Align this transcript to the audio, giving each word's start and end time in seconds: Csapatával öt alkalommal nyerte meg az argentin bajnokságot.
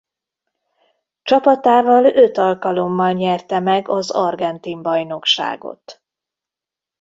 Csapatával 1.21 2.05
öt 2.05 2.37
alkalommal 2.37 3.11
nyerte 3.11 3.59
meg 3.59 3.87
az 3.87 4.09
argentin 4.11 4.81
bajnokságot. 4.81 6.01